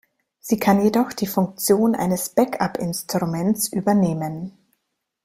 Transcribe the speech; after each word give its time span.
Sie 0.39 0.57
kann 0.57 0.83
jedoch 0.83 1.13
die 1.13 1.27
Funktion 1.27 1.93
eines 1.93 2.29
Backup-Instruments 2.29 3.71
übernehmen. 3.71 4.57